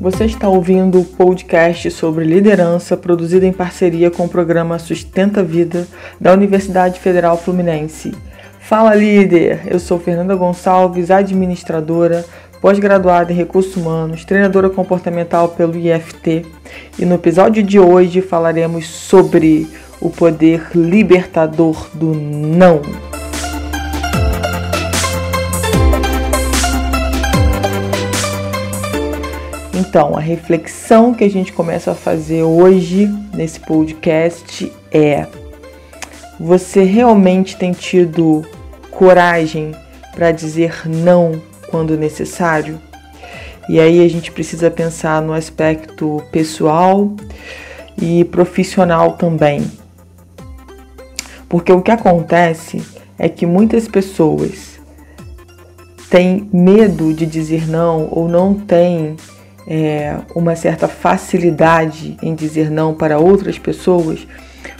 Você 0.00 0.26
está 0.26 0.48
ouvindo 0.48 1.00
o 1.00 1.04
podcast 1.04 1.90
sobre 1.90 2.24
liderança 2.24 2.96
produzido 2.96 3.44
em 3.44 3.52
parceria 3.52 4.12
com 4.12 4.26
o 4.26 4.28
programa 4.28 4.78
Sustenta 4.78 5.42
Vida 5.42 5.88
da 6.20 6.32
Universidade 6.32 7.00
Federal 7.00 7.36
Fluminense. 7.36 8.14
Fala 8.60 8.94
líder! 8.94 9.62
Eu 9.66 9.80
sou 9.80 9.98
Fernanda 9.98 10.36
Gonçalves, 10.36 11.10
administradora, 11.10 12.24
pós-graduada 12.60 13.32
em 13.32 13.36
recursos 13.36 13.74
humanos, 13.76 14.24
treinadora 14.24 14.70
comportamental 14.70 15.48
pelo 15.48 15.76
IFT, 15.76 16.46
e 16.96 17.04
no 17.04 17.16
episódio 17.16 17.60
de 17.60 17.80
hoje 17.80 18.20
falaremos 18.20 18.86
sobre 18.86 19.66
o 20.00 20.10
poder 20.10 20.68
libertador 20.76 21.88
do 21.92 22.14
não. 22.14 22.82
Então, 29.78 30.16
a 30.16 30.20
reflexão 30.20 31.14
que 31.14 31.22
a 31.22 31.30
gente 31.30 31.52
começa 31.52 31.92
a 31.92 31.94
fazer 31.94 32.42
hoje 32.42 33.06
nesse 33.32 33.60
podcast 33.60 34.72
é: 34.90 35.24
você 36.38 36.82
realmente 36.82 37.56
tem 37.56 37.70
tido 37.70 38.44
coragem 38.90 39.70
para 40.12 40.32
dizer 40.32 40.82
não 40.84 41.40
quando 41.70 41.96
necessário? 41.96 42.80
E 43.68 43.78
aí 43.78 44.04
a 44.04 44.10
gente 44.10 44.32
precisa 44.32 44.68
pensar 44.68 45.22
no 45.22 45.32
aspecto 45.32 46.24
pessoal 46.32 47.12
e 48.02 48.24
profissional 48.24 49.12
também. 49.12 49.64
Porque 51.48 51.70
o 51.70 51.80
que 51.80 51.92
acontece 51.92 52.82
é 53.16 53.28
que 53.28 53.46
muitas 53.46 53.86
pessoas 53.86 54.80
têm 56.10 56.50
medo 56.52 57.14
de 57.14 57.24
dizer 57.24 57.68
não 57.68 58.08
ou 58.10 58.28
não 58.28 58.54
têm 58.54 59.14
é, 59.68 60.16
uma 60.34 60.56
certa 60.56 60.88
facilidade 60.88 62.16
em 62.22 62.34
dizer 62.34 62.70
não 62.70 62.94
para 62.94 63.18
outras 63.18 63.58
pessoas 63.58 64.26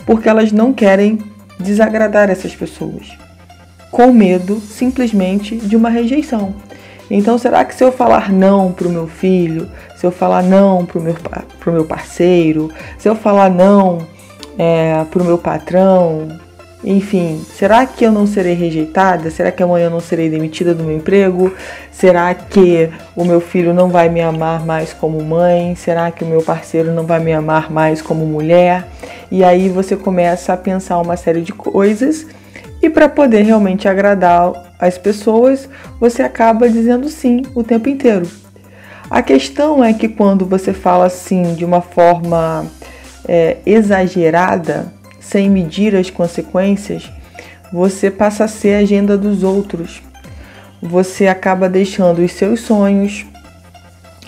porque 0.05 0.27
elas 0.27 0.51
não 0.51 0.73
querem 0.73 1.19
desagradar 1.59 2.29
essas 2.29 2.55
pessoas, 2.55 3.15
com 3.91 4.11
medo 4.11 4.59
simplesmente 4.59 5.55
de 5.55 5.75
uma 5.75 5.89
rejeição. 5.89 6.55
Então, 7.11 7.37
será 7.37 7.63
que 7.65 7.75
se 7.75 7.83
eu 7.83 7.91
falar 7.91 8.31
não 8.31 8.71
para 8.71 8.87
o 8.87 8.91
meu 8.91 9.07
filho, 9.07 9.69
se 9.95 10.05
eu 10.05 10.11
falar 10.11 10.41
não 10.43 10.85
para 10.85 10.99
o 10.99 11.01
meu, 11.01 11.15
meu 11.67 11.85
parceiro, 11.85 12.71
se 12.97 13.07
eu 13.07 13.15
falar 13.15 13.49
não 13.49 13.99
é, 14.57 15.03
para 15.09 15.21
o 15.21 15.25
meu 15.25 15.37
patrão, 15.37 16.27
enfim, 16.83 17.43
será 17.57 17.85
que 17.85 18.05
eu 18.05 18.11
não 18.11 18.25
serei 18.25 18.53
rejeitada? 18.53 19.29
Será 19.29 19.51
que 19.51 19.61
amanhã 19.61 19.85
eu 19.85 19.89
não 19.89 19.99
serei 19.99 20.29
demitida 20.29 20.73
do 20.73 20.83
meu 20.83 20.95
emprego? 20.95 21.53
Será 21.91 22.33
que 22.33 22.89
o 23.15 23.25
meu 23.25 23.41
filho 23.41 23.73
não 23.73 23.89
vai 23.89 24.07
me 24.07 24.21
amar 24.21 24.65
mais 24.65 24.93
como 24.93 25.21
mãe? 25.21 25.75
Será 25.75 26.09
que 26.09 26.23
o 26.23 26.27
meu 26.27 26.41
parceiro 26.41 26.93
não 26.93 27.05
vai 27.05 27.19
me 27.19 27.33
amar 27.33 27.69
mais 27.69 28.01
como 28.01 28.25
mulher? 28.25 28.87
E 29.29 29.43
aí 29.43 29.67
você 29.67 29.97
começa 29.97 30.53
a 30.53 30.57
pensar 30.57 30.99
uma 30.99 31.17
série 31.17 31.41
de 31.41 31.51
coisas 31.51 32.25
e 32.81 32.89
para 32.89 33.09
poder 33.09 33.41
realmente 33.41 33.87
agradar 33.87 34.53
as 34.79 34.97
pessoas, 34.97 35.67
você 35.99 36.21
acaba 36.21 36.69
dizendo 36.69 37.09
sim 37.09 37.41
o 37.53 37.61
tempo 37.61 37.89
inteiro. 37.89 38.25
A 39.09 39.21
questão 39.21 39.83
é 39.83 39.91
que 39.93 40.07
quando 40.07 40.45
você 40.45 40.71
fala 40.71 41.09
sim 41.09 41.55
de 41.55 41.65
uma 41.65 41.81
forma 41.81 42.65
é, 43.27 43.57
exagerada, 43.65 44.93
sem 45.29 45.47
medir 45.49 45.95
as 45.95 46.09
consequências, 46.09 47.09
você 47.71 48.09
passa 48.09 48.45
a 48.45 48.47
ser 48.47 48.75
a 48.75 48.79
agenda 48.79 49.15
dos 49.15 49.43
outros. 49.43 50.01
Você 50.81 51.27
acaba 51.27 51.69
deixando 51.69 52.19
os 52.19 52.31
seus 52.31 52.61
sonhos, 52.61 53.25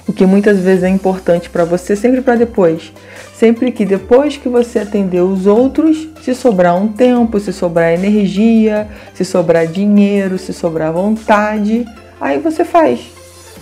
o 0.07 0.13
que 0.13 0.25
muitas 0.25 0.59
vezes 0.59 0.83
é 0.83 0.89
importante 0.89 1.49
para 1.49 1.65
você, 1.65 1.95
sempre 1.95 2.21
para 2.21 2.35
depois. 2.35 2.93
Sempre 3.33 3.71
que 3.71 3.83
depois 3.83 4.37
que 4.37 4.47
você 4.47 4.79
atender 4.79 5.21
os 5.21 5.47
outros, 5.47 6.07
se 6.21 6.35
sobrar 6.35 6.75
um 6.75 6.89
tempo, 6.89 7.39
se 7.39 7.51
sobrar 7.51 7.93
energia, 7.93 8.87
se 9.15 9.25
sobrar 9.25 9.65
dinheiro, 9.65 10.37
se 10.37 10.53
sobrar 10.53 10.93
vontade, 10.93 11.83
aí 12.19 12.37
você 12.37 12.63
faz. 12.63 12.99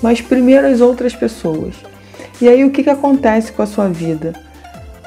Mas 0.01 0.19
primeiro 0.19 0.67
as 0.67 0.81
outras 0.81 1.15
pessoas. 1.15 1.75
E 2.41 2.49
aí 2.49 2.65
o 2.65 2.71
que, 2.71 2.83
que 2.83 2.89
acontece 2.89 3.53
com 3.53 3.61
a 3.61 3.65
sua 3.65 3.87
vida? 3.87 4.33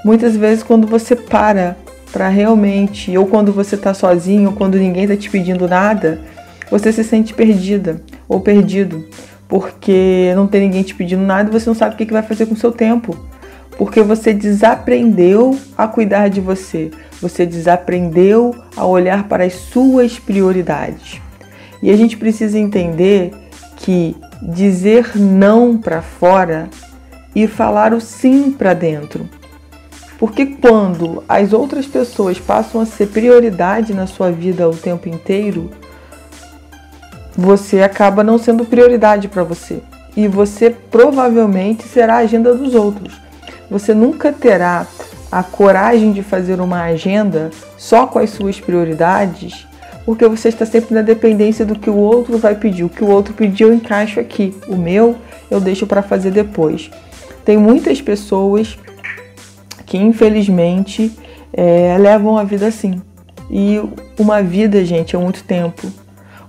Muitas 0.03 0.35
vezes 0.35 0.63
quando 0.63 0.87
você 0.87 1.15
para 1.15 1.77
para 2.13 2.29
realmente, 2.29 3.17
ou 3.17 3.27
quando 3.27 3.53
você 3.53 3.75
está 3.75 3.95
sozinho, 3.95 4.51
ou 4.51 4.57
quando 4.57 4.79
ninguém 4.79 5.05
está 5.05 5.17
te 5.17 5.31
pedindo 5.31 5.67
nada, 5.67 6.21
você 6.71 6.93
se 6.93 7.03
sente 7.03 7.33
perdida 7.33 8.03
ou 8.29 8.41
perdido, 8.41 9.05
porque 9.49 10.33
não 10.37 10.47
tem 10.47 10.61
ninguém 10.61 10.83
te 10.83 10.95
pedindo 10.95 11.23
nada 11.23 11.49
e 11.49 11.53
você 11.53 11.69
não 11.69 11.75
sabe 11.75 11.95
o 11.95 11.99
que 11.99 12.13
vai 12.13 12.23
fazer 12.23 12.47
com 12.47 12.55
o 12.55 12.57
seu 12.57 12.71
tempo, 12.71 13.17
porque 13.79 14.03
você 14.03 14.35
desaprendeu 14.35 15.59
a 15.77 15.89
cuidar 15.89 16.29
de 16.29 16.41
você, 16.41 16.91
você 17.21 17.47
desaprendeu 17.47 18.55
a 18.77 18.85
olhar 18.87 19.25
para 19.25 19.45
as 19.45 19.55
suas 19.55 20.19
prioridades. 20.19 21.21
E 21.83 21.91
a 21.91 21.97
gente 21.97 22.17
precisa 22.17 22.59
entender 22.59 23.33
que 23.77 24.15
dizer 24.43 25.17
não 25.17 25.79
para 25.79 26.03
fora 26.03 26.69
e 27.35 27.47
falar 27.47 27.93
o 27.93 28.01
sim 28.01 28.53
para 28.53 28.75
dentro 28.75 29.29
porque 30.23 30.47
quando 30.47 31.25
as 31.29 31.53
outras 31.53 31.85
pessoas 31.85 32.39
passam 32.39 32.81
a 32.81 32.87
ser 32.87 33.09
prioridade 33.09 33.93
na 33.93 34.07
sua 34.07 34.31
vida 34.31 34.69
o 34.69 34.77
tempo 34.77 35.09
inteiro, 35.09 35.69
você 37.37 37.83
acaba 37.83 38.23
não 38.23 38.39
sendo 38.39 38.65
prioridade 38.65 39.27
para 39.27 39.43
você. 39.43 39.81
E 40.17 40.29
você 40.29 40.71
provavelmente 40.71 41.83
será 41.89 42.15
a 42.15 42.19
agenda 42.19 42.55
dos 42.55 42.73
outros. 42.73 43.21
Você 43.69 43.93
nunca 43.95 44.31
terá 44.33 44.87
a 45.29 45.43
coragem 45.43 46.13
de 46.13 46.23
fazer 46.23 46.61
uma 46.61 46.85
agenda 46.85 47.51
só 47.77 48.07
com 48.07 48.21
as 48.21 48.31
suas 48.31 48.61
prioridades, 48.61 49.67
porque 50.05 50.29
você 50.29 50.51
está 50.51 50.65
sempre 50.65 50.95
na 50.95 51.03
dependência 51.03 51.67
do 51.67 51.77
que 51.77 51.91
o 51.91 51.97
outro 51.97 52.39
vai 52.39 52.55
pedir. 52.55 52.85
O 52.85 52.89
que 52.89 53.03
o 53.03 53.11
outro 53.11 53.35
pediu 53.35 53.71
eu 53.71 53.75
encaixo 53.75 54.21
aqui. 54.21 54.55
O 54.69 54.77
meu 54.77 55.17
eu 55.51 55.61
deixo 55.61 55.85
para 55.85 56.01
fazer 56.01 56.31
depois. 56.31 56.93
Tem 57.45 57.57
muitas 57.57 58.01
pessoas 58.01 58.79
que 59.93 59.99
infelizmente 59.99 61.13
é, 61.53 61.99
levam 61.99 62.39
a 62.39 62.45
vida 62.45 62.67
assim. 62.67 63.03
E 63.51 63.79
uma 64.19 64.43
vida, 64.43 64.83
gente, 64.87 65.15
é 65.15 65.19
muito 65.19 65.45
tempo. 65.45 65.87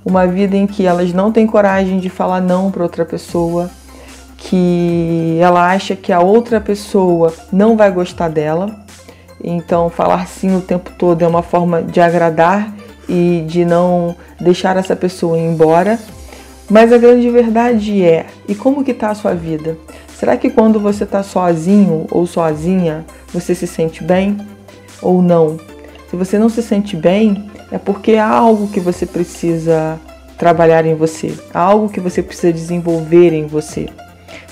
Uma 0.06 0.26
vida 0.26 0.56
em 0.56 0.66
que 0.66 0.86
elas 0.86 1.12
não 1.12 1.30
têm 1.30 1.46
coragem 1.46 2.00
de 2.00 2.10
falar 2.10 2.40
não 2.40 2.72
para 2.72 2.84
outra 2.84 3.04
pessoa, 3.04 3.70
que 4.38 5.38
ela 5.42 5.70
acha 5.70 5.94
que 5.94 6.14
a 6.14 6.22
outra 6.22 6.62
pessoa 6.62 7.34
não 7.52 7.76
vai 7.76 7.92
gostar 7.92 8.30
dela. 8.30 8.74
Então, 9.44 9.90
falar 9.90 10.26
sim 10.26 10.56
o 10.56 10.62
tempo 10.62 10.92
todo 10.98 11.22
é 11.22 11.28
uma 11.28 11.44
forma 11.44 11.84
de 11.84 12.00
agradar 12.00 12.74
e 13.10 13.44
de 13.46 13.66
não 13.66 14.16
deixar 14.40 14.78
essa 14.78 14.96
pessoa 14.96 15.38
ir 15.38 15.42
embora. 15.42 16.00
Mas 16.70 16.94
a 16.94 16.98
grande 16.98 17.30
verdade 17.30 18.06
é, 18.06 18.26
e 18.48 18.56
como 18.56 18.86
que 18.86 18.92
está 18.92 19.10
a 19.10 19.16
sua 19.16 19.34
vida? 19.34 19.78
Será 20.24 20.38
que 20.38 20.50
quando 20.50 20.80
você 20.80 21.04
está 21.04 21.22
sozinho 21.22 22.08
ou 22.10 22.26
sozinha, 22.26 23.06
você 23.34 23.54
se 23.54 23.68
sente 23.68 24.02
bem 24.02 24.38
ou 25.02 25.22
não? 25.22 25.60
Se 26.10 26.16
você 26.16 26.40
não 26.40 26.48
se 26.48 26.64
sente 26.64 26.96
bem, 26.96 27.52
é 27.70 27.78
porque 27.78 28.14
há 28.14 28.30
algo 28.30 28.70
que 28.70 28.80
você 28.80 29.06
precisa 29.06 30.00
trabalhar 30.38 30.86
em 30.86 30.96
você, 30.96 31.38
há 31.54 31.60
algo 31.60 31.90
que 31.90 32.00
você 32.00 32.24
precisa 32.24 32.54
desenvolver 32.54 33.34
em 33.34 33.48
você. 33.48 33.90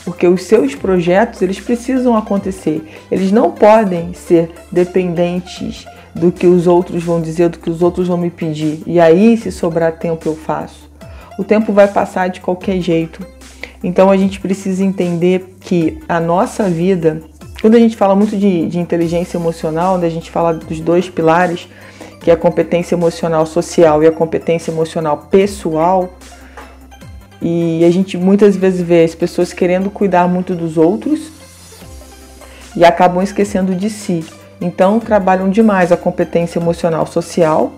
Porque 0.04 0.28
os 0.28 0.44
seus 0.44 0.76
projetos, 0.76 1.42
eles 1.42 1.62
precisam 1.62 2.18
acontecer. 2.18 2.84
Eles 3.09 3.32
não 3.32 3.50
podem 3.50 4.14
ser 4.14 4.52
dependentes 4.70 5.86
do 6.14 6.34
que 6.34 6.48
os 6.48 6.68
outros 6.68 7.02
vão 7.02 7.22
dizer, 7.22 7.48
do 7.48 7.59
que 7.59 7.70
os 7.70 7.82
outros 7.82 8.09
vão 8.09 8.18
me 8.18 8.30
pedir. 8.30 8.84
E 8.86 9.00
aí, 9.00 9.38
se 9.38 9.50
sobrar 9.53 9.94
tempo, 9.94 10.28
eu 10.28 10.36
faço. 10.36 10.91
O 11.40 11.46
tempo 11.46 11.72
vai 11.72 11.88
passar 11.88 12.28
de 12.28 12.41
qualquer 12.41 12.82
jeito. 12.82 13.26
Então 13.84 14.12
a 14.12 14.17
gente 14.17 14.40
precisa 14.40 14.84
entender 14.84 15.51
que 15.72 15.97
a 16.09 16.20
nossa 16.20 16.70
vida, 16.70 17.22
quando 17.62 17.76
a 17.76 17.79
gente 17.79 17.96
fala 17.96 18.14
muito 18.14 18.35
de, 18.35 18.68
de 18.68 18.78
inteligência 18.78 19.38
emocional, 19.38 19.96
onde 19.96 20.06
a 20.06 20.09
gente 20.09 20.29
fala 20.29 20.53
dos 20.53 20.82
dois 20.82 21.08
pilares, 21.08 21.66
que 22.20 22.29
é 22.29 22.34
a 22.34 22.35
competência 22.35 22.94
emocional 22.94 23.46
social 23.46 24.03
e 24.03 24.06
a 24.06 24.12
competência 24.12 24.70
emocional 24.70 25.29
pessoal, 25.32 26.09
e 27.41 27.85
a 27.85 27.90
gente 27.90 28.18
muitas 28.18 28.58
vezes 28.58 28.82
vê 28.82 29.06
as 29.06 29.16
pessoas 29.16 29.53
querendo 29.53 29.90
cuidar 29.90 30.28
muito 30.28 30.53
dos 30.56 30.76
outros 30.76 31.32
e 32.76 32.84
acabam 32.84 33.24
esquecendo 33.24 33.74
de 33.74 33.90
si. 33.90 34.26
Então 34.59 35.00
trabalham 35.00 35.50
demais 35.50 35.90
a 35.90 35.96
competência 35.96 36.59
emocional 36.59 37.08
social, 37.08 37.72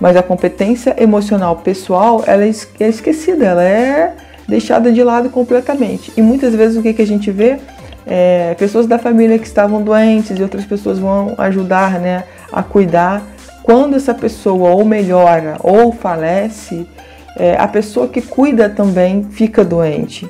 mas 0.00 0.16
a 0.16 0.22
competência 0.22 0.96
emocional 0.98 1.56
pessoal 1.56 2.24
ela 2.26 2.42
é, 2.42 2.50
é 2.80 2.88
esquecida, 2.88 3.44
ela 3.44 3.62
é 3.62 4.16
deixada 4.48 4.90
de 4.90 5.04
lado 5.04 5.28
completamente. 5.28 6.10
E 6.16 6.22
muitas 6.22 6.54
vezes 6.54 6.76
o 6.78 6.82
que, 6.82 6.94
que 6.94 7.02
a 7.02 7.06
gente 7.06 7.30
vê 7.30 7.58
é 8.06 8.54
pessoas 8.58 8.86
da 8.86 8.98
família 8.98 9.38
que 9.38 9.46
estavam 9.46 9.82
doentes 9.82 10.38
e 10.38 10.42
outras 10.42 10.64
pessoas 10.64 10.98
vão 10.98 11.34
ajudar 11.36 12.00
né, 12.00 12.24
a 12.50 12.62
cuidar. 12.62 13.22
Quando 13.62 13.96
essa 13.96 14.14
pessoa 14.14 14.70
ou 14.70 14.84
melhora 14.84 15.58
ou 15.60 15.92
falece, 15.92 16.88
é, 17.36 17.54
a 17.58 17.68
pessoa 17.68 18.08
que 18.08 18.22
cuida 18.22 18.70
também 18.70 19.24
fica 19.30 19.62
doente. 19.62 20.26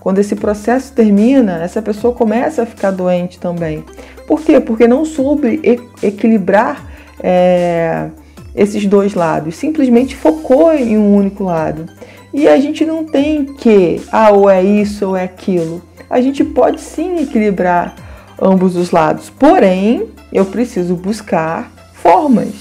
Quando 0.00 0.18
esse 0.18 0.34
processo 0.34 0.92
termina, 0.92 1.62
essa 1.62 1.80
pessoa 1.80 2.12
começa 2.12 2.64
a 2.64 2.66
ficar 2.66 2.90
doente 2.90 3.38
também. 3.38 3.84
Por 4.26 4.40
quê? 4.40 4.58
Porque 4.58 4.88
não 4.88 5.04
soube 5.04 5.60
equilibrar 6.02 6.84
é, 7.22 8.08
esses 8.52 8.84
dois 8.86 9.14
lados, 9.14 9.54
simplesmente 9.54 10.16
focou 10.16 10.72
em 10.72 10.98
um 10.98 11.14
único 11.14 11.44
lado. 11.44 11.86
E 12.32 12.48
a 12.48 12.58
gente 12.58 12.84
não 12.84 13.04
tem 13.04 13.44
que, 13.44 14.00
ah, 14.10 14.30
ou 14.30 14.48
é 14.48 14.62
isso 14.62 15.08
ou 15.08 15.16
é 15.16 15.24
aquilo. 15.24 15.82
A 16.08 16.20
gente 16.20 16.42
pode 16.42 16.80
sim 16.80 17.22
equilibrar 17.22 17.94
ambos 18.40 18.74
os 18.74 18.90
lados, 18.90 19.30
porém, 19.30 20.08
eu 20.32 20.44
preciso 20.44 20.94
buscar 20.94 21.70
formas, 21.94 22.52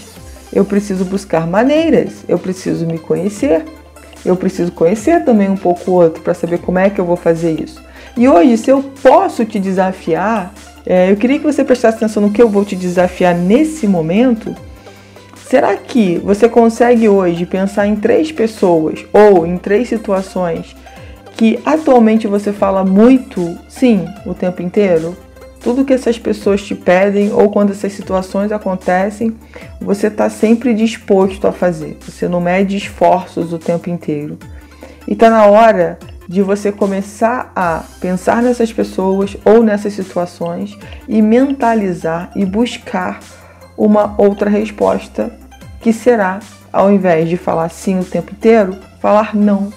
eu 0.53 0.63
preciso 0.65 1.05
buscar 1.05 1.47
maneiras, 1.47 2.23
eu 2.27 2.37
preciso 2.37 2.85
me 2.85 2.99
conhecer, 2.99 3.65
eu 4.23 4.35
preciso 4.35 4.71
conhecer 4.73 5.23
também 5.23 5.49
um 5.49 5.57
pouco 5.57 5.89
o 5.89 5.93
outro 5.95 6.21
para 6.21 6.33
saber 6.33 6.59
como 6.59 6.77
é 6.77 6.89
que 6.89 6.99
eu 6.99 7.05
vou 7.05 7.15
fazer 7.15 7.59
isso. 7.59 7.81
E 8.15 8.27
hoje, 8.27 8.57
se 8.57 8.69
eu 8.69 8.83
posso 9.01 9.45
te 9.45 9.57
desafiar, 9.57 10.53
é, 10.85 11.09
eu 11.09 11.15
queria 11.15 11.39
que 11.39 11.45
você 11.45 11.63
prestasse 11.63 11.97
atenção 11.97 12.21
no 12.21 12.31
que 12.31 12.41
eu 12.41 12.49
vou 12.49 12.65
te 12.65 12.75
desafiar 12.75 13.33
nesse 13.33 13.87
momento 13.87 14.53
Será 15.51 15.75
que 15.75 16.17
você 16.19 16.47
consegue 16.47 17.09
hoje 17.09 17.45
pensar 17.45 17.85
em 17.85 17.97
três 17.97 18.31
pessoas 18.31 19.05
ou 19.11 19.45
em 19.45 19.57
três 19.57 19.89
situações 19.89 20.73
que 21.35 21.59
atualmente 21.65 22.25
você 22.25 22.53
fala 22.53 22.85
muito 22.85 23.59
sim 23.67 24.05
o 24.25 24.33
tempo 24.33 24.61
inteiro? 24.61 25.13
Tudo 25.59 25.83
que 25.83 25.91
essas 25.91 26.17
pessoas 26.17 26.61
te 26.61 26.73
pedem 26.73 27.33
ou 27.33 27.51
quando 27.51 27.71
essas 27.71 27.91
situações 27.91 28.49
acontecem, 28.49 29.35
você 29.81 30.07
está 30.07 30.29
sempre 30.29 30.73
disposto 30.73 31.45
a 31.45 31.51
fazer. 31.51 31.97
Você 31.99 32.29
não 32.29 32.39
mede 32.39 32.77
esforços 32.77 33.51
o 33.51 33.59
tempo 33.59 33.89
inteiro. 33.89 34.37
E 35.05 35.11
está 35.11 35.29
na 35.29 35.47
hora 35.47 35.99
de 36.29 36.41
você 36.41 36.71
começar 36.71 37.51
a 37.53 37.83
pensar 37.99 38.41
nessas 38.41 38.71
pessoas 38.71 39.35
ou 39.43 39.61
nessas 39.61 39.91
situações 39.91 40.79
e 41.09 41.21
mentalizar 41.21 42.31
e 42.37 42.45
buscar 42.45 43.19
uma 43.77 44.15
outra 44.17 44.49
resposta 44.49 45.40
que 45.81 45.91
será, 45.91 46.39
ao 46.71 46.91
invés 46.91 47.27
de 47.27 47.37
falar 47.37 47.69
sim 47.69 47.99
o 47.99 48.05
tempo 48.05 48.31
inteiro, 48.31 48.77
falar 48.99 49.35
não. 49.35 49.73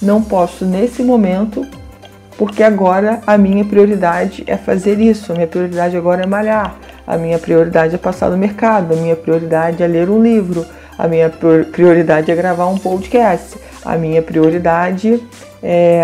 Não 0.00 0.22
posso 0.22 0.64
nesse 0.64 1.02
momento, 1.02 1.64
porque 2.36 2.62
agora 2.62 3.20
a 3.26 3.38
minha 3.38 3.64
prioridade 3.64 4.42
é 4.46 4.56
fazer 4.56 4.98
isso, 4.98 5.30
a 5.30 5.34
minha 5.34 5.46
prioridade 5.46 5.96
agora 5.96 6.24
é 6.24 6.26
malhar, 6.26 6.74
a 7.06 7.16
minha 7.16 7.38
prioridade 7.38 7.94
é 7.94 7.98
passar 7.98 8.30
no 8.30 8.36
mercado, 8.36 8.94
a 8.94 8.96
minha 8.96 9.14
prioridade 9.14 9.82
é 9.82 9.86
ler 9.86 10.08
um 10.10 10.20
livro, 10.20 10.66
a 10.98 11.06
minha 11.06 11.30
prioridade 11.30 12.30
é 12.30 12.34
gravar 12.34 12.66
um 12.66 12.78
podcast, 12.78 13.56
a 13.84 13.96
minha 13.96 14.22
prioridade 14.22 15.22
é 15.62 16.02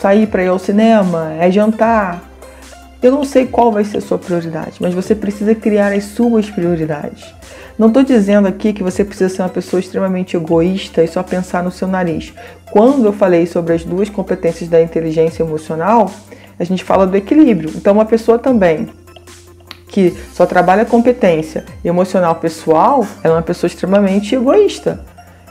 sair 0.00 0.26
para 0.26 0.42
ir 0.42 0.48
ao 0.48 0.58
cinema, 0.58 1.32
é 1.38 1.50
jantar. 1.50 2.22
Eu 3.02 3.12
não 3.12 3.24
sei 3.24 3.46
qual 3.46 3.72
vai 3.72 3.84
ser 3.84 3.98
a 3.98 4.00
sua 4.00 4.18
prioridade, 4.18 4.76
mas 4.80 4.94
você 4.94 5.14
precisa 5.14 5.54
criar 5.54 5.92
as 5.92 6.04
suas 6.04 6.50
prioridades. 6.50 7.34
Não 7.78 7.88
estou 7.88 8.02
dizendo 8.02 8.46
aqui 8.46 8.72
que 8.72 8.82
você 8.82 9.04
precisa 9.04 9.34
ser 9.34 9.42
uma 9.42 9.48
pessoa 9.48 9.80
extremamente 9.80 10.36
egoísta 10.36 11.02
e 11.02 11.08
só 11.08 11.22
pensar 11.22 11.62
no 11.62 11.70
seu 11.70 11.88
nariz. 11.88 12.32
Quando 12.70 13.06
eu 13.06 13.12
falei 13.12 13.46
sobre 13.46 13.72
as 13.72 13.84
duas 13.84 14.08
competências 14.08 14.68
da 14.68 14.80
inteligência 14.80 15.42
emocional, 15.42 16.10
a 16.58 16.64
gente 16.64 16.84
fala 16.84 17.06
do 17.06 17.16
equilíbrio. 17.16 17.70
Então, 17.74 17.94
uma 17.94 18.04
pessoa 18.04 18.38
também 18.38 18.88
que 19.88 20.16
só 20.32 20.46
trabalha 20.46 20.84
competência 20.86 21.64
emocional 21.84 22.36
pessoal, 22.36 23.06
ela 23.22 23.34
é 23.34 23.36
uma 23.36 23.42
pessoa 23.42 23.68
extremamente 23.68 24.34
egoísta. 24.34 25.04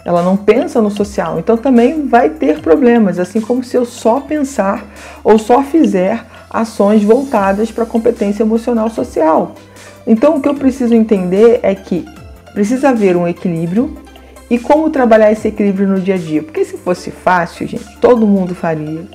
Ela 0.04 0.24
não 0.24 0.36
pensa 0.36 0.82
no 0.82 0.90
social, 0.90 1.38
então 1.38 1.56
também 1.56 2.08
vai 2.08 2.30
ter 2.30 2.60
problemas, 2.60 3.20
assim 3.20 3.40
como 3.40 3.64
se 3.64 3.78
eu 3.78 3.86
só 3.86 4.20
pensar 4.20 4.84
ou 5.24 5.38
só 5.38 5.62
fizer 5.62 6.26
ações 6.50 7.04
voltadas 7.04 7.72
para 7.72 7.84
a 7.84 7.88
competência 7.88 8.42
emocional 8.42 8.90
social. 8.90 9.56
Então, 10.06 10.38
o 10.38 10.42
que 10.42 10.50
eu 10.50 10.56
preciso 10.56 10.94
entender 10.94 11.60
é 11.64 11.76
que 11.76 12.06
precisa 12.54 12.90
haver 12.90 13.16
um 13.16 13.28
equilíbrio 13.28 13.96
e 14.50 14.60
como 14.60 14.90
trabalhar 14.90 15.32
esse 15.32 15.48
equilíbrio 15.48 15.88
no 15.88 16.00
dia 16.00 16.16
a 16.16 16.18
dia. 16.18 16.44
Porque 16.44 16.66
se 16.66 16.78
fosse 16.78 17.12
fácil, 17.12 17.68
gente, 17.68 17.98
todo 18.00 18.28
mundo 18.28 18.54
faria. 18.54 19.06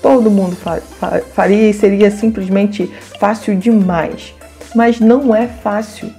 Todo 0.00 0.30
mundo 0.30 0.56
faria 1.34 1.70
e 1.70 1.74
seria 1.74 2.10
simplesmente 2.10 2.90
fácil 3.18 3.56
demais. 3.56 4.34
Mas 4.74 5.00
não 5.00 5.34
é 5.34 5.46
fácil. 5.46 6.10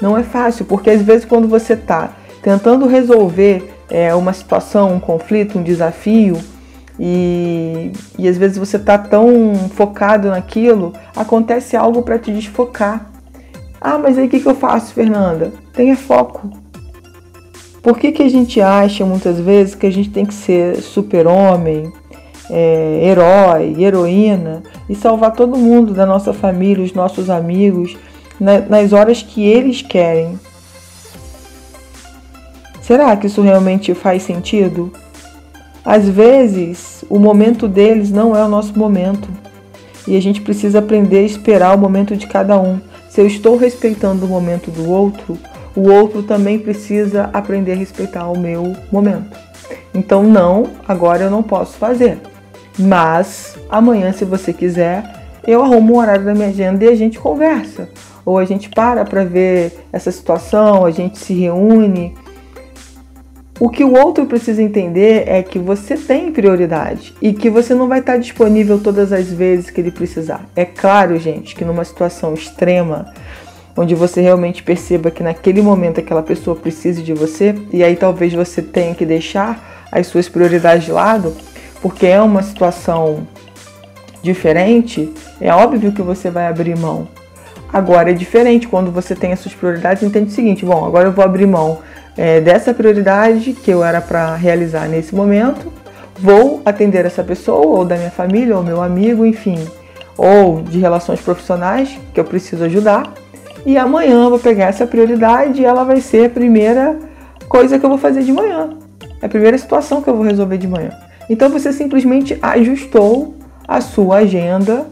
Não 0.00 0.18
é 0.18 0.22
fácil, 0.22 0.64
porque 0.64 0.90
às 0.90 1.00
vezes 1.00 1.24
quando 1.24 1.46
você 1.46 1.74
está 1.74 2.12
tentando 2.42 2.86
resolver 2.86 3.72
é, 3.88 4.14
uma 4.14 4.32
situação, 4.32 4.92
um 4.92 5.00
conflito, 5.00 5.58
um 5.58 5.62
desafio, 5.62 6.38
e, 6.98 7.90
e 8.18 8.28
às 8.28 8.36
vezes 8.36 8.58
você 8.58 8.76
está 8.76 8.98
tão 8.98 9.54
focado 9.74 10.28
naquilo, 10.28 10.92
acontece 11.14 11.76
algo 11.76 12.02
para 12.02 12.18
te 12.18 12.32
desfocar. 12.32 13.10
Ah, 13.86 13.98
mas 13.98 14.16
aí 14.16 14.24
o 14.24 14.30
que, 14.30 14.40
que 14.40 14.48
eu 14.48 14.54
faço, 14.54 14.94
Fernanda? 14.94 15.52
Tenha 15.74 15.94
foco. 15.94 16.50
Por 17.82 17.98
que, 17.98 18.12
que 18.12 18.22
a 18.22 18.28
gente 18.30 18.58
acha 18.58 19.04
muitas 19.04 19.38
vezes 19.38 19.74
que 19.74 19.84
a 19.84 19.92
gente 19.92 20.08
tem 20.08 20.24
que 20.24 20.32
ser 20.32 20.76
super-homem, 20.76 21.92
é, 22.48 23.00
herói, 23.02 23.76
heroína 23.78 24.62
e 24.88 24.94
salvar 24.94 25.32
todo 25.32 25.58
mundo 25.58 25.92
da 25.92 26.06
nossa 26.06 26.32
família, 26.32 26.82
os 26.82 26.94
nossos 26.94 27.28
amigos, 27.28 27.94
na, 28.40 28.60
nas 28.60 28.94
horas 28.94 29.20
que 29.20 29.44
eles 29.44 29.82
querem? 29.82 30.40
Será 32.80 33.14
que 33.18 33.26
isso 33.26 33.42
realmente 33.42 33.92
faz 33.92 34.22
sentido? 34.22 34.90
Às 35.84 36.08
vezes, 36.08 37.04
o 37.10 37.18
momento 37.18 37.68
deles 37.68 38.10
não 38.10 38.34
é 38.34 38.42
o 38.42 38.48
nosso 38.48 38.78
momento 38.78 39.28
e 40.08 40.16
a 40.16 40.22
gente 40.22 40.40
precisa 40.40 40.78
aprender 40.78 41.18
a 41.18 41.22
esperar 41.22 41.76
o 41.76 41.78
momento 41.78 42.16
de 42.16 42.26
cada 42.26 42.58
um. 42.58 42.80
Se 43.14 43.20
eu 43.20 43.28
estou 43.28 43.56
respeitando 43.56 44.26
o 44.26 44.28
momento 44.28 44.72
do 44.72 44.90
outro, 44.90 45.38
o 45.76 45.88
outro 45.88 46.24
também 46.24 46.58
precisa 46.58 47.30
aprender 47.32 47.70
a 47.70 47.76
respeitar 47.76 48.28
o 48.28 48.36
meu 48.36 48.74
momento. 48.90 49.38
Então, 49.94 50.24
não, 50.24 50.64
agora 50.88 51.22
eu 51.22 51.30
não 51.30 51.40
posso 51.40 51.74
fazer. 51.74 52.18
Mas 52.76 53.56
amanhã, 53.70 54.10
se 54.10 54.24
você 54.24 54.52
quiser, 54.52 55.04
eu 55.46 55.62
arrumo 55.62 55.94
um 55.94 55.98
horário 55.98 56.24
da 56.24 56.34
minha 56.34 56.48
agenda 56.48 56.84
e 56.84 56.88
a 56.88 56.94
gente 56.96 57.20
conversa. 57.20 57.88
Ou 58.26 58.36
a 58.36 58.44
gente 58.44 58.68
para 58.68 59.04
para 59.04 59.22
ver 59.22 59.86
essa 59.92 60.10
situação, 60.10 60.84
a 60.84 60.90
gente 60.90 61.16
se 61.16 61.34
reúne 61.34 62.16
o 63.60 63.68
que 63.68 63.84
o 63.84 63.94
outro 63.94 64.26
precisa 64.26 64.60
entender 64.60 65.24
é 65.28 65.42
que 65.42 65.60
você 65.60 65.96
tem 65.96 66.32
prioridade 66.32 67.14
e 67.22 67.32
que 67.32 67.48
você 67.48 67.72
não 67.72 67.86
vai 67.86 68.00
estar 68.00 68.16
disponível 68.16 68.80
todas 68.80 69.12
as 69.12 69.30
vezes 69.30 69.70
que 69.70 69.80
ele 69.80 69.92
precisar. 69.92 70.44
É 70.56 70.64
claro, 70.64 71.16
gente, 71.18 71.54
que 71.54 71.64
numa 71.64 71.84
situação 71.84 72.34
extrema, 72.34 73.12
onde 73.76 73.94
você 73.94 74.20
realmente 74.20 74.62
perceba 74.62 75.10
que 75.10 75.22
naquele 75.22 75.62
momento 75.62 76.00
aquela 76.00 76.22
pessoa 76.22 76.56
precise 76.56 77.00
de 77.00 77.14
você, 77.14 77.54
e 77.72 77.84
aí 77.84 77.94
talvez 77.94 78.32
você 78.32 78.60
tenha 78.60 78.94
que 78.94 79.06
deixar 79.06 79.86
as 79.90 80.08
suas 80.08 80.28
prioridades 80.28 80.86
de 80.86 80.92
lado, 80.92 81.32
porque 81.80 82.06
é 82.06 82.20
uma 82.20 82.42
situação 82.42 83.24
diferente, 84.20 85.12
é 85.40 85.54
óbvio 85.54 85.92
que 85.92 86.02
você 86.02 86.28
vai 86.28 86.48
abrir 86.48 86.76
mão. 86.76 87.06
Agora 87.72 88.10
é 88.10 88.14
diferente 88.14 88.66
quando 88.66 88.90
você 88.90 89.14
tem 89.14 89.32
as 89.32 89.40
suas 89.40 89.54
prioridades, 89.54 90.02
entende 90.02 90.30
o 90.30 90.32
seguinte: 90.32 90.64
bom, 90.64 90.84
agora 90.84 91.08
eu 91.08 91.12
vou 91.12 91.24
abrir 91.24 91.46
mão 91.46 91.80
é, 92.16 92.40
dessa 92.40 92.72
prioridade 92.72 93.52
que 93.52 93.70
eu 93.70 93.84
era 93.84 94.00
para 94.00 94.34
realizar 94.36 94.88
nesse 94.88 95.14
momento, 95.14 95.72
vou 96.18 96.62
atender 96.64 97.04
essa 97.04 97.22
pessoa, 97.22 97.78
ou 97.78 97.84
da 97.84 97.96
minha 97.96 98.10
família, 98.10 98.56
ou 98.56 98.62
meu 98.62 98.82
amigo, 98.82 99.26
enfim, 99.26 99.58
ou 100.16 100.62
de 100.62 100.78
relações 100.78 101.20
profissionais 101.20 101.98
que 102.12 102.20
eu 102.20 102.24
preciso 102.24 102.64
ajudar. 102.64 103.12
E 103.66 103.76
amanhã 103.78 104.24
eu 104.24 104.30
vou 104.30 104.38
pegar 104.38 104.66
essa 104.66 104.86
prioridade 104.86 105.60
e 105.60 105.64
ela 105.64 105.84
vai 105.84 106.00
ser 106.00 106.26
a 106.26 106.30
primeira 106.30 106.98
coisa 107.48 107.78
que 107.78 107.84
eu 107.84 107.88
vou 107.88 107.98
fazer 107.98 108.22
de 108.22 108.32
manhã. 108.32 108.70
É 109.20 109.26
a 109.26 109.28
primeira 109.28 109.56
situação 109.56 110.02
que 110.02 110.08
eu 110.08 110.14
vou 110.14 110.24
resolver 110.24 110.58
de 110.58 110.68
manhã. 110.68 110.90
Então 111.28 111.48
você 111.48 111.72
simplesmente 111.72 112.38
ajustou 112.42 113.34
a 113.66 113.80
sua 113.80 114.18
agenda 114.18 114.86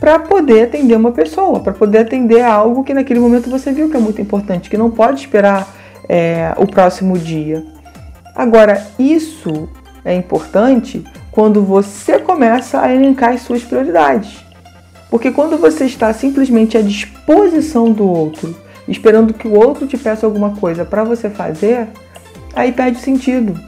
para 0.00 0.18
poder 0.18 0.62
atender 0.62 0.96
uma 0.96 1.12
pessoa, 1.12 1.60
para 1.60 1.72
poder 1.72 1.98
atender 1.98 2.42
algo 2.42 2.84
que 2.84 2.92
naquele 2.92 3.20
momento 3.20 3.48
você 3.48 3.72
viu 3.72 3.88
que 3.88 3.96
é 3.96 4.00
muito 4.00 4.20
importante, 4.20 4.68
que 4.68 4.76
não 4.76 4.90
pode 4.90 5.20
esperar 5.20 5.66
é, 6.08 6.54
o 6.56 6.66
próximo 6.66 7.18
dia. 7.18 7.64
Agora, 8.34 8.86
isso 8.98 9.68
é 10.04 10.14
importante 10.14 11.04
quando 11.30 11.62
você 11.62 12.18
começa 12.18 12.80
a 12.80 12.94
elencar 12.94 13.32
as 13.34 13.42
suas 13.42 13.62
prioridades. 13.62 14.44
Porque 15.10 15.30
quando 15.30 15.56
você 15.56 15.84
está 15.84 16.12
simplesmente 16.12 16.76
à 16.76 16.82
disposição 16.82 17.92
do 17.92 18.06
outro, 18.08 18.54
esperando 18.86 19.34
que 19.34 19.48
o 19.48 19.54
outro 19.54 19.86
te 19.86 19.96
peça 19.96 20.26
alguma 20.26 20.56
coisa 20.56 20.84
para 20.84 21.04
você 21.04 21.28
fazer, 21.30 21.88
aí 22.54 22.72
perde 22.72 23.00
sentido. 23.00 23.58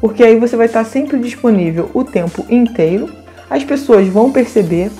Porque 0.00 0.22
aí 0.22 0.38
você 0.38 0.56
vai 0.56 0.66
estar 0.66 0.84
sempre 0.84 1.18
disponível 1.18 1.90
o 1.92 2.04
tempo 2.04 2.44
inteiro, 2.48 3.10
as 3.48 3.64
pessoas 3.64 4.08
vão 4.08 4.30
perceber 4.30 4.90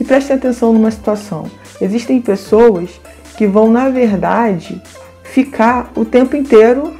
e 0.00 0.04
prestem 0.04 0.36
atenção 0.36 0.72
numa 0.72 0.90
situação. 0.90 1.44
Existem 1.80 2.20
pessoas 2.20 3.00
que 3.36 3.46
vão, 3.46 3.70
na 3.70 3.88
verdade, 3.88 4.80
ficar 5.38 5.92
o 5.94 6.04
tempo 6.04 6.34
inteiro 6.34 6.96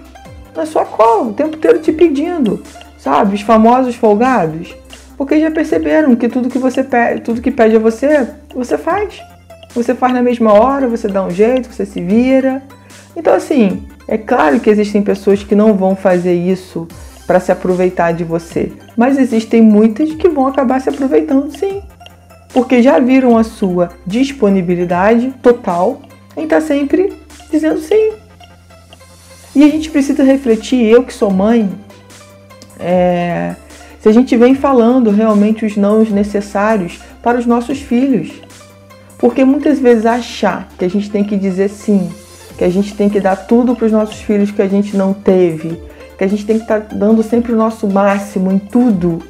na 0.54 0.64
sua 0.64 0.84
cola, 0.84 1.24
o 1.24 1.32
tempo 1.32 1.56
inteiro 1.56 1.80
te 1.80 1.90
pedindo, 1.90 2.62
sabe? 2.96 3.34
Os 3.34 3.40
famosos 3.40 3.96
folgados. 3.96 4.76
Porque 5.16 5.40
já 5.40 5.50
perceberam 5.50 6.14
que 6.14 6.28
tudo 6.28 6.48
que 6.48 6.58
você 6.58 6.84
pede, 6.84 7.22
tudo 7.22 7.40
que 7.40 7.50
pede 7.50 7.74
a 7.74 7.80
você, 7.80 8.28
você 8.54 8.78
faz. 8.78 9.20
Você 9.74 9.92
faz 9.92 10.12
na 10.14 10.22
mesma 10.22 10.52
hora, 10.52 10.86
você 10.86 11.08
dá 11.08 11.24
um 11.24 11.30
jeito, 11.30 11.72
você 11.72 11.84
se 11.84 12.00
vira. 12.00 12.62
Então 13.16 13.34
assim, 13.34 13.88
é 14.06 14.16
claro 14.16 14.60
que 14.60 14.70
existem 14.70 15.02
pessoas 15.02 15.42
que 15.42 15.56
não 15.56 15.74
vão 15.74 15.96
fazer 15.96 16.34
isso 16.34 16.86
para 17.26 17.40
se 17.40 17.50
aproveitar 17.50 18.12
de 18.12 18.22
você, 18.22 18.72
mas 18.96 19.18
existem 19.18 19.60
muitas 19.60 20.14
que 20.14 20.28
vão 20.28 20.46
acabar 20.46 20.80
se 20.80 20.88
aproveitando 20.88 21.50
sim, 21.50 21.82
porque 22.54 22.80
já 22.80 22.98
viram 22.98 23.36
a 23.36 23.44
sua 23.44 23.90
disponibilidade 24.06 25.34
total 25.42 26.00
em 26.36 26.44
estar 26.44 26.60
tá 26.60 26.66
sempre 26.66 27.12
dizendo 27.50 27.80
sim. 27.80 28.12
E 29.58 29.64
a 29.64 29.68
gente 29.68 29.90
precisa 29.90 30.22
refletir, 30.22 30.86
eu 30.86 31.02
que 31.02 31.12
sou 31.12 31.32
mãe, 31.32 31.68
é, 32.78 33.56
se 33.98 34.08
a 34.08 34.12
gente 34.12 34.36
vem 34.36 34.54
falando 34.54 35.10
realmente 35.10 35.66
os 35.66 35.76
não 35.76 36.04
necessários 36.04 37.00
para 37.20 37.36
os 37.36 37.44
nossos 37.44 37.80
filhos. 37.80 38.30
Porque 39.18 39.44
muitas 39.44 39.80
vezes 39.80 40.06
achar 40.06 40.68
que 40.78 40.84
a 40.84 40.88
gente 40.88 41.10
tem 41.10 41.24
que 41.24 41.36
dizer 41.36 41.70
sim, 41.70 42.08
que 42.56 42.62
a 42.62 42.68
gente 42.68 42.94
tem 42.94 43.08
que 43.08 43.18
dar 43.18 43.34
tudo 43.34 43.74
para 43.74 43.86
os 43.86 43.90
nossos 43.90 44.20
filhos 44.20 44.52
que 44.52 44.62
a 44.62 44.68
gente 44.68 44.96
não 44.96 45.12
teve, 45.12 45.82
que 46.16 46.22
a 46.22 46.28
gente 46.28 46.46
tem 46.46 46.58
que 46.58 46.62
estar 46.62 46.82
tá 46.82 46.94
dando 46.94 47.20
sempre 47.24 47.52
o 47.52 47.56
nosso 47.56 47.88
máximo 47.88 48.52
em 48.52 48.60
tudo. 48.60 49.20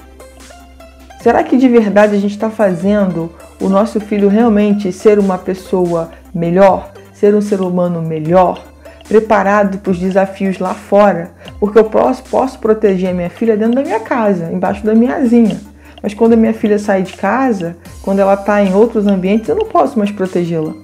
Será 1.23 1.43
que 1.43 1.57
de 1.57 1.71
verdade 1.71 2.15
a 2.15 2.21
gente 2.21 2.33
está 2.33 2.51
fazendo 2.51 3.33
o 3.59 3.71
nosso 3.71 3.99
filho 3.99 4.29
realmente 4.29 4.93
ser 4.93 5.19
uma 5.19 5.39
pessoa 5.39 6.11
melhor, 6.35 6.93
ser 7.15 7.35
um 7.35 7.41
ser 7.41 7.63
humano 7.63 8.03
melhor? 8.03 8.68
Preparado 9.09 9.79
para 9.79 9.91
os 9.91 9.99
desafios 9.99 10.59
lá 10.59 10.75
fora, 10.75 11.31
porque 11.59 11.79
eu 11.79 11.85
posso, 11.85 12.23
posso 12.25 12.59
proteger 12.59 13.11
a 13.11 13.15
minha 13.15 13.31
filha 13.31 13.57
dentro 13.57 13.77
da 13.77 13.83
minha 13.83 14.01
casa, 14.01 14.53
embaixo 14.53 14.85
da 14.85 14.95
minha 14.95 15.17
asinha. 15.17 15.59
Mas 16.03 16.15
quando 16.15 16.35
a 16.35 16.37
minha 16.37 16.55
filha 16.55 16.79
sai 16.79 17.03
de 17.03 17.15
casa, 17.15 17.77
quando 18.03 18.21
ela 18.21 18.35
está 18.35 18.63
em 18.63 18.75
outros 18.75 19.07
ambientes, 19.07 19.49
eu 19.49 19.57
não 19.57 19.67
posso 19.67 19.99
mais 19.99 20.11
protegê-la. 20.11 20.75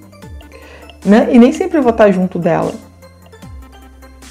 Né? 1.05 1.29
E 1.31 1.39
nem 1.39 1.51
sempre 1.51 1.77
eu 1.77 1.83
vou 1.83 1.91
estar 1.91 2.11
junto 2.11 2.39
dela. 2.39 2.73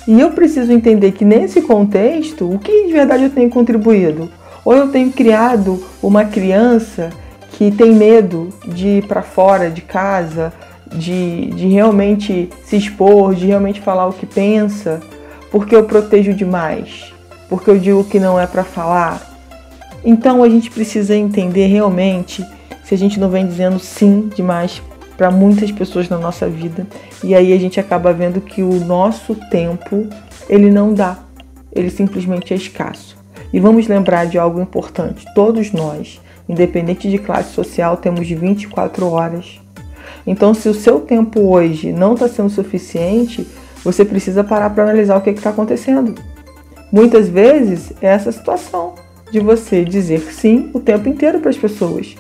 E 0.07 0.21
eu 0.21 0.33
preciso 0.33 0.73
entender 0.73 1.13
que 1.13 1.25
nesse 1.25 1.63
contexto, 1.63 2.51
o 2.51 2.59
que 2.59 2.87
de 2.87 2.93
verdade 2.93 3.25
eu 3.25 3.31
tenho 3.31 3.49
contribuído? 3.49 4.29
Ou 4.65 4.75
eu 4.75 4.89
tenho 4.89 5.11
criado 5.11 5.83
uma 6.03 6.25
criança 6.25 7.11
que 7.53 7.71
tem 7.71 7.95
medo 7.95 8.49
de 8.67 8.99
ir 8.99 9.07
para 9.07 9.23
fora 9.23 9.71
de 9.71 9.81
casa, 9.81 10.53
de, 10.95 11.47
de 11.47 11.69
realmente 11.69 12.49
se 12.65 12.77
expor, 12.77 13.35
de 13.35 13.47
realmente 13.47 13.81
falar 13.81 14.07
o 14.07 14.13
que 14.13 14.27
pensa, 14.27 15.01
porque 15.51 15.75
eu 15.75 15.85
protejo 15.85 16.33
demais, 16.33 17.13
porque 17.49 17.71
eu 17.71 17.79
digo 17.79 18.05
que 18.05 18.19
não 18.19 18.39
é 18.39 18.47
para 18.47 18.65
falar. 18.65 19.35
Então 20.05 20.43
a 20.43 20.49
gente 20.49 20.71
precisa 20.71 21.17
entender 21.17 21.67
realmente 21.67 22.45
se 22.85 22.95
a 22.95 22.99
gente 22.99 23.19
não 23.19 23.29
vem 23.29 23.47
dizendo 23.47 23.79
sim 23.79 24.31
demais 24.35 24.83
para 25.17 25.31
muitas 25.31 25.71
pessoas 25.73 26.09
na 26.09 26.19
nossa 26.19 26.49
vida. 26.49 26.87
E 27.23 27.35
aí 27.35 27.53
a 27.53 27.59
gente 27.59 27.81
acaba 27.81 28.13
vendo 28.13 28.41
que 28.41 28.63
o 28.63 28.81
nosso 28.85 29.35
tempo 29.51 30.07
ele 30.49 30.71
não 30.71 30.93
dá, 30.93 31.19
ele 31.73 31.91
simplesmente 31.91 32.53
é 32.53 32.57
escasso. 32.57 33.17
E 33.53 33.61
vamos 33.61 33.87
lembrar 33.87 34.27
de 34.27 34.39
algo 34.39 34.61
importante: 34.61 35.25
todos 35.35 35.73
nós, 35.73 36.21
independente 36.49 37.09
de 37.09 37.19
classe 37.19 37.53
social, 37.53 37.97
temos 37.97 38.29
24 38.29 39.09
horas 39.09 39.64
então, 40.27 40.55
se 40.55 40.69
o 40.69 40.75
seu 40.75 41.01
tempo 41.01 41.41
hoje 41.41 41.93
não 41.93 42.15
está 42.15 42.29
sendo 42.29 42.49
suficiente, 42.51 43.47
você 43.85 44.05
precisa 44.05 44.43
parar 44.43 44.71
para 44.71 44.85
analisar 44.85 45.17
o 45.17 45.21
que 45.21 45.31
está 45.31 45.51
acontecendo. 45.51 46.15
Muitas 46.91 47.29
vezes 47.29 47.93
é 48.01 48.09
essa 48.09 48.33
situação 48.33 48.95
de 49.31 49.41
você 49.41 49.85
dizer 49.85 50.33
sim 50.33 50.71
o 50.73 50.81
tempo 50.81 51.09
inteiro 51.09 51.41
para 51.41 51.51
as 51.51 51.57
pessoas. 51.57 52.15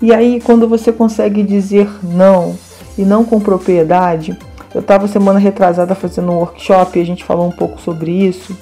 E 0.00 0.14
aí, 0.14 0.40
quando 0.40 0.68
você 0.68 0.92
consegue 0.92 1.42
dizer 1.42 1.88
não 2.02 2.56
e 2.96 3.02
não 3.02 3.24
com 3.24 3.40
propriedade, 3.40 4.38
eu 4.74 4.80
estava 4.80 5.08
semana 5.08 5.38
retrasada 5.38 5.94
fazendo 5.94 6.30
um 6.30 6.36
workshop 6.36 6.98
e 6.98 7.02
a 7.02 7.04
gente 7.04 7.24
falou 7.24 7.48
um 7.48 7.52
pouco 7.52 7.80
sobre 7.80 8.10
isso. 8.10 8.56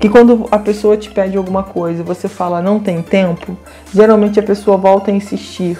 Que 0.00 0.08
quando 0.08 0.46
a 0.50 0.58
pessoa 0.58 0.96
te 0.96 1.10
pede 1.10 1.36
alguma 1.36 1.62
coisa 1.62 2.00
e 2.00 2.04
você 2.04 2.28
fala 2.28 2.62
não 2.62 2.80
tem 2.80 3.02
tempo, 3.02 3.56
geralmente 3.92 4.40
a 4.40 4.42
pessoa 4.42 4.76
volta 4.76 5.10
a 5.10 5.14
insistir 5.14 5.78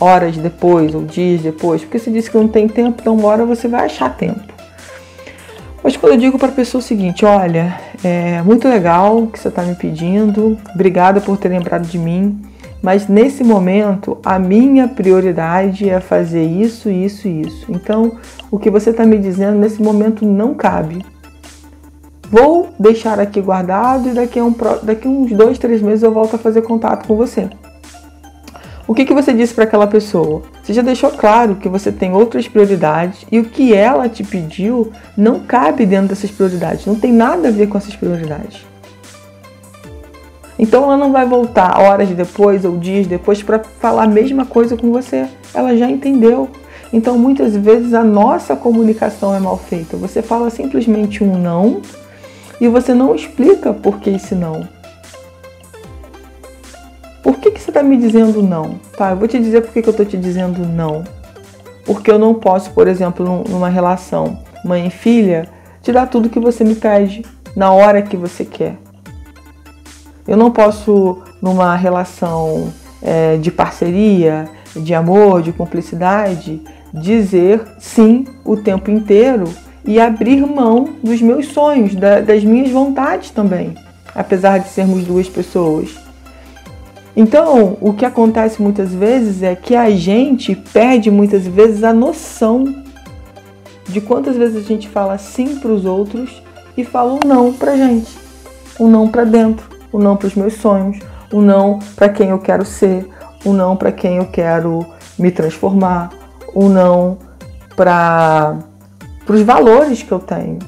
horas 0.00 0.36
depois 0.36 0.94
ou 0.94 1.04
dias 1.04 1.42
depois, 1.42 1.82
porque 1.82 1.98
você 1.98 2.10
disse 2.10 2.30
que 2.30 2.36
não 2.36 2.48
tem 2.48 2.68
tempo, 2.68 2.98
então 3.00 3.24
hora 3.24 3.44
você 3.44 3.68
vai 3.68 3.86
achar 3.86 4.16
tempo. 4.16 4.56
Mas 5.82 5.96
quando 5.96 6.14
eu 6.14 6.18
digo 6.18 6.38
para 6.38 6.48
a 6.48 6.52
pessoa 6.52 6.80
o 6.80 6.84
seguinte, 6.84 7.24
olha, 7.24 7.78
é 8.02 8.42
muito 8.42 8.68
legal 8.68 9.18
o 9.18 9.26
que 9.28 9.38
você 9.38 9.48
está 9.48 9.62
me 9.62 9.74
pedindo, 9.74 10.58
obrigada 10.74 11.20
por 11.20 11.36
ter 11.36 11.48
lembrado 11.48 11.86
de 11.86 11.98
mim, 11.98 12.40
mas 12.82 13.08
nesse 13.08 13.42
momento 13.42 14.18
a 14.24 14.38
minha 14.38 14.88
prioridade 14.88 15.88
é 15.88 16.00
fazer 16.00 16.44
isso, 16.44 16.90
isso 16.90 17.26
e 17.28 17.42
isso. 17.42 17.66
Então, 17.68 18.18
o 18.50 18.58
que 18.58 18.70
você 18.70 18.90
está 18.90 19.04
me 19.04 19.18
dizendo 19.18 19.58
nesse 19.58 19.80
momento 19.80 20.24
não 20.24 20.54
cabe. 20.54 21.04
Vou 22.30 22.70
deixar 22.78 23.20
aqui 23.20 23.40
guardado 23.40 24.08
e 24.08 24.12
daqui 24.12 24.38
a, 24.38 24.44
um, 24.44 24.54
daqui 24.82 25.06
a 25.06 25.10
uns 25.10 25.30
dois, 25.32 25.58
três 25.58 25.80
meses 25.80 26.02
eu 26.02 26.12
volto 26.12 26.34
a 26.34 26.38
fazer 26.38 26.62
contato 26.62 27.06
com 27.06 27.16
você. 27.16 27.48
O 28.88 28.94
que, 28.94 29.04
que 29.04 29.12
você 29.12 29.32
disse 29.32 29.52
para 29.52 29.64
aquela 29.64 29.86
pessoa? 29.88 30.42
Você 30.62 30.72
já 30.72 30.80
deixou 30.80 31.10
claro 31.10 31.56
que 31.56 31.68
você 31.68 31.90
tem 31.90 32.12
outras 32.12 32.46
prioridades 32.46 33.26
e 33.32 33.40
o 33.40 33.44
que 33.44 33.74
ela 33.74 34.08
te 34.08 34.22
pediu 34.22 34.92
não 35.16 35.40
cabe 35.40 35.84
dentro 35.84 36.08
dessas 36.08 36.30
prioridades, 36.30 36.86
não 36.86 36.94
tem 36.94 37.12
nada 37.12 37.48
a 37.48 37.50
ver 37.50 37.66
com 37.66 37.76
essas 37.76 37.96
prioridades. 37.96 38.64
Então 40.56 40.84
ela 40.84 40.96
não 40.96 41.10
vai 41.10 41.26
voltar 41.26 41.80
horas 41.80 42.08
depois 42.10 42.64
ou 42.64 42.78
dias 42.78 43.08
depois 43.08 43.42
para 43.42 43.58
falar 43.58 44.04
a 44.04 44.08
mesma 44.08 44.46
coisa 44.46 44.76
com 44.76 44.92
você. 44.92 45.26
Ela 45.52 45.76
já 45.76 45.90
entendeu. 45.90 46.48
Então 46.92 47.18
muitas 47.18 47.56
vezes 47.56 47.92
a 47.92 48.04
nossa 48.04 48.54
comunicação 48.54 49.34
é 49.34 49.40
mal 49.40 49.58
feita. 49.58 49.96
Você 49.96 50.22
fala 50.22 50.48
simplesmente 50.48 51.24
um 51.24 51.36
não 51.36 51.82
e 52.60 52.68
você 52.68 52.94
não 52.94 53.16
explica 53.16 53.72
por 53.72 53.98
que 53.98 54.10
esse 54.10 54.34
não. 54.36 54.75
Por 57.26 57.38
que, 57.38 57.50
que 57.50 57.60
você 57.60 57.70
está 57.70 57.82
me 57.82 57.96
dizendo 57.96 58.40
não? 58.40 58.78
Tá, 58.96 59.10
eu 59.10 59.16
vou 59.16 59.26
te 59.26 59.36
dizer 59.36 59.60
por 59.60 59.72
que, 59.72 59.82
que 59.82 59.88
eu 59.88 59.90
estou 59.90 60.06
te 60.06 60.16
dizendo 60.16 60.64
não. 60.64 61.02
Porque 61.84 62.08
eu 62.08 62.20
não 62.20 62.34
posso, 62.34 62.70
por 62.70 62.86
exemplo, 62.86 63.42
numa 63.48 63.68
relação 63.68 64.38
mãe 64.64 64.86
e 64.86 64.90
filha, 64.90 65.48
te 65.82 65.90
dar 65.90 66.06
tudo 66.06 66.28
que 66.28 66.38
você 66.38 66.62
me 66.62 66.76
pede 66.76 67.24
na 67.56 67.72
hora 67.72 68.00
que 68.00 68.16
você 68.16 68.44
quer. 68.44 68.76
Eu 70.24 70.36
não 70.36 70.52
posso, 70.52 71.20
numa 71.42 71.74
relação 71.74 72.72
é, 73.02 73.36
de 73.38 73.50
parceria, 73.50 74.48
de 74.76 74.94
amor, 74.94 75.42
de 75.42 75.50
cumplicidade, 75.50 76.62
dizer 76.94 77.60
sim 77.80 78.24
o 78.44 78.56
tempo 78.56 78.88
inteiro 78.88 79.52
e 79.84 79.98
abrir 79.98 80.46
mão 80.46 80.94
dos 81.02 81.20
meus 81.20 81.48
sonhos, 81.48 81.92
da, 81.96 82.20
das 82.20 82.44
minhas 82.44 82.70
vontades 82.70 83.32
também, 83.32 83.74
apesar 84.14 84.58
de 84.58 84.68
sermos 84.68 85.02
duas 85.02 85.28
pessoas. 85.28 86.05
Então, 87.16 87.78
o 87.80 87.94
que 87.94 88.04
acontece 88.04 88.60
muitas 88.60 88.92
vezes 88.92 89.42
é 89.42 89.56
que 89.56 89.74
a 89.74 89.88
gente 89.90 90.54
perde 90.54 91.10
muitas 91.10 91.46
vezes 91.46 91.82
a 91.82 91.92
noção 91.92 92.84
de 93.88 94.02
quantas 94.02 94.36
vezes 94.36 94.62
a 94.62 94.68
gente 94.68 94.86
fala 94.86 95.16
sim 95.16 95.56
para 95.56 95.70
os 95.72 95.86
outros 95.86 96.42
e 96.76 96.84
fala 96.84 97.14
um 97.14 97.20
não 97.26 97.54
para 97.54 97.74
gente, 97.74 98.14
um 98.78 98.86
não 98.88 99.08
para 99.08 99.24
dentro, 99.24 99.66
um 99.90 99.98
não 99.98 100.14
para 100.14 100.26
os 100.26 100.34
meus 100.34 100.54
sonhos, 100.54 100.98
um 101.32 101.40
não 101.40 101.78
para 101.94 102.10
quem 102.10 102.28
eu 102.28 102.38
quero 102.38 102.66
ser, 102.66 103.08
um 103.46 103.54
não 103.54 103.76
para 103.76 103.90
quem 103.90 104.18
eu 104.18 104.26
quero 104.26 104.84
me 105.18 105.30
transformar, 105.30 106.10
um 106.54 106.68
não 106.68 107.16
para 107.74 108.58
os 109.26 109.40
valores 109.40 110.02
que 110.02 110.12
eu 110.12 110.18
tenho, 110.18 110.58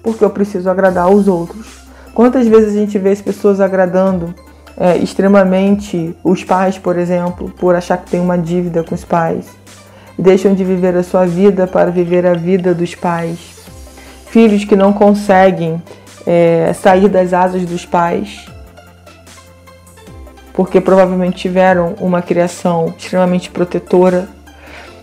porque 0.00 0.24
eu 0.24 0.30
preciso 0.30 0.70
agradar 0.70 1.06
aos 1.06 1.26
outros. 1.26 1.82
Quantas 2.14 2.46
vezes 2.46 2.68
a 2.68 2.78
gente 2.78 2.98
vê 2.98 3.10
as 3.10 3.20
pessoas 3.20 3.60
agradando 3.60 4.32
é, 4.76 4.96
extremamente 4.96 6.14
os 6.22 6.44
pais, 6.44 6.78
por 6.78 6.98
exemplo, 6.98 7.50
por 7.58 7.74
achar 7.74 7.98
que 7.98 8.10
tem 8.10 8.20
uma 8.20 8.38
dívida 8.38 8.82
com 8.82 8.94
os 8.94 9.04
pais. 9.04 9.46
Deixam 10.18 10.54
de 10.54 10.64
viver 10.64 10.96
a 10.96 11.02
sua 11.02 11.26
vida 11.26 11.66
para 11.66 11.90
viver 11.90 12.26
a 12.26 12.34
vida 12.34 12.74
dos 12.74 12.94
pais. 12.94 13.38
Filhos 14.26 14.64
que 14.64 14.76
não 14.76 14.92
conseguem 14.92 15.82
é, 16.26 16.72
sair 16.74 17.08
das 17.08 17.32
asas 17.32 17.64
dos 17.64 17.84
pais 17.84 18.46
porque 20.52 20.80
provavelmente 20.80 21.36
tiveram 21.36 21.94
uma 22.00 22.20
criação 22.20 22.94
extremamente 22.96 23.50
protetora. 23.50 24.28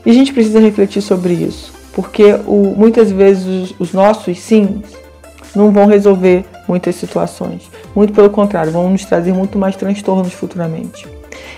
E 0.05 0.11
a 0.11 0.13
gente 0.13 0.31
precisa 0.31 0.59
refletir 0.59 1.01
sobre 1.01 1.33
isso, 1.33 1.73
porque 1.93 2.33
o, 2.45 2.73
muitas 2.77 3.11
vezes 3.11 3.45
os, 3.45 3.79
os 3.79 3.93
nossos 3.93 4.39
sims 4.39 4.85
não 5.55 5.71
vão 5.71 5.87
resolver 5.87 6.45
muitas 6.69 6.95
situações. 6.95 7.69
Muito 7.95 8.13
pelo 8.13 8.29
contrário, 8.29 8.71
vão 8.71 8.91
nos 8.91 9.03
trazer 9.03 9.33
muito 9.33 9.57
mais 9.57 9.75
transtornos 9.75 10.31
futuramente. 10.31 11.07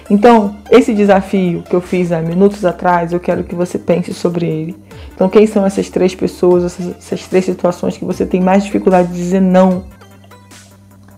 Então, 0.09 0.55
esse 0.71 0.93
desafio 0.93 1.63
que 1.63 1.75
eu 1.75 1.81
fiz 1.81 2.11
há 2.11 2.21
minutos 2.21 2.65
atrás, 2.65 3.13
eu 3.13 3.19
quero 3.19 3.43
que 3.43 3.53
você 3.53 3.77
pense 3.77 4.13
sobre 4.13 4.45
ele. 4.45 4.75
Então, 5.13 5.29
quem 5.29 5.45
são 5.45 5.65
essas 5.65 5.89
três 5.89 6.15
pessoas, 6.15 6.63
essas, 6.63 6.97
essas 6.97 7.27
três 7.27 7.45
situações 7.45 7.97
que 7.97 8.05
você 8.05 8.25
tem 8.25 8.41
mais 8.41 8.63
dificuldade 8.63 9.09
de 9.09 9.15
dizer 9.15 9.41
não? 9.41 9.83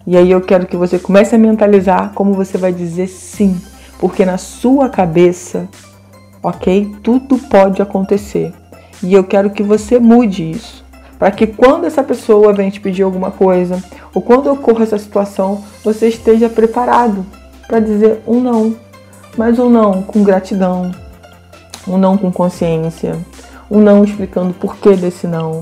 E 0.05 0.17
aí 0.17 0.29
eu 0.29 0.41
quero 0.41 0.65
que 0.65 0.75
você 0.75 0.99
comece 0.99 1.33
a 1.33 1.37
mentalizar 1.37 2.11
como 2.13 2.33
você 2.33 2.57
vai 2.57 2.73
dizer 2.73 3.07
sim, 3.07 3.55
porque 3.99 4.25
na 4.25 4.37
sua 4.37 4.89
cabeça, 4.89 5.69
ok? 6.41 6.93
Tudo 7.01 7.37
pode 7.37 7.81
acontecer. 7.81 8.51
E 9.01 9.13
eu 9.13 9.23
quero 9.23 9.49
que 9.49 9.63
você 9.63 9.99
mude 9.99 10.51
isso. 10.51 10.82
Para 11.23 11.31
que 11.31 11.47
quando 11.47 11.85
essa 11.85 12.03
pessoa 12.03 12.51
vem 12.51 12.69
te 12.69 12.81
pedir 12.81 13.03
alguma 13.03 13.31
coisa, 13.31 13.81
ou 14.13 14.21
quando 14.21 14.51
ocorra 14.51 14.83
essa 14.83 14.97
situação, 14.97 15.63
você 15.81 16.09
esteja 16.09 16.49
preparado 16.49 17.25
para 17.65 17.79
dizer 17.79 18.21
um 18.27 18.41
não. 18.41 18.75
Mas 19.37 19.57
um 19.57 19.69
não 19.69 20.03
com 20.03 20.21
gratidão, 20.21 20.91
um 21.87 21.97
não 21.97 22.17
com 22.17 22.29
consciência, 22.29 23.17
um 23.71 23.79
não 23.79 24.03
explicando 24.03 24.49
o 24.49 24.53
porquê 24.53 24.97
desse 24.97 25.25
não, 25.25 25.61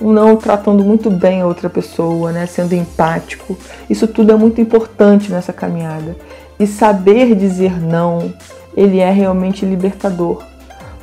um 0.00 0.12
não 0.12 0.36
tratando 0.36 0.84
muito 0.84 1.10
bem 1.10 1.40
a 1.40 1.46
outra 1.48 1.68
pessoa, 1.68 2.30
né? 2.30 2.46
sendo 2.46 2.76
empático. 2.76 3.58
Isso 3.90 4.06
tudo 4.06 4.30
é 4.30 4.36
muito 4.36 4.60
importante 4.60 5.28
nessa 5.28 5.52
caminhada. 5.52 6.16
E 6.56 6.68
saber 6.68 7.34
dizer 7.34 7.82
não, 7.82 8.32
ele 8.76 9.00
é 9.00 9.10
realmente 9.10 9.66
libertador, 9.66 10.44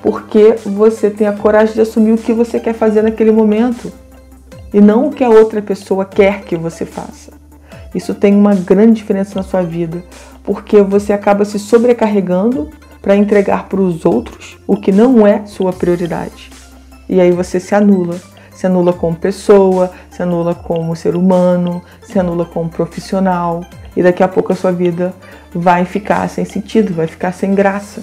porque 0.08 0.56
você 0.66 1.10
tem 1.10 1.28
a 1.28 1.34
coragem 1.34 1.74
de 1.74 1.82
assumir 1.82 2.14
o 2.14 2.18
que 2.18 2.32
você 2.32 2.62
quer 2.62 2.74
fazer 2.74 3.02
naquele 3.02 3.30
momento 3.30 3.92
e 4.74 4.80
não 4.80 5.08
o 5.08 5.12
que 5.12 5.22
a 5.22 5.30
outra 5.30 5.62
pessoa 5.62 6.06
quer 6.06 6.44
que 6.44 6.56
você 6.56 6.86
faça. 6.86 7.34
Isso 7.94 8.16
tem 8.16 8.34
uma 8.34 8.56
grande 8.56 8.94
diferença 8.94 9.36
na 9.36 9.44
sua 9.44 9.62
vida, 9.62 10.02
porque 10.46 10.82
você 10.82 11.12
acaba 11.12 11.44
se 11.44 11.60
sobrecarregando 11.60 12.70
para 13.02 13.18
entregar 13.18 13.68
para 13.68 13.82
os 13.82 14.06
outros 14.06 14.58
o 14.66 14.78
que 14.78 14.94
não 14.94 15.28
é 15.28 15.46
sua 15.46 15.74
prioridade. 15.74 16.52
E 17.10 17.20
aí 17.20 17.32
você 17.32 17.60
se 17.60 17.76
anula 17.76 18.16
se 18.56 18.66
anula 18.66 18.94
como 18.94 19.16
pessoa, 19.16 19.92
se 20.10 20.24
anula 20.24 20.56
como 20.56 20.96
ser 20.96 21.18
humano, 21.18 21.80
se 22.02 22.18
anula 22.18 22.46
como 22.46 22.70
profissional. 22.70 23.64
E 23.96 24.02
daqui 24.02 24.24
a 24.24 24.28
pouco 24.28 24.54
a 24.54 24.56
sua 24.56 24.72
vida 24.72 25.14
vai 25.54 25.84
ficar 25.86 26.28
sem 26.30 26.46
sentido, 26.46 26.94
vai 26.94 27.08
ficar 27.08 27.34
sem 27.34 27.54
graça. 27.54 28.02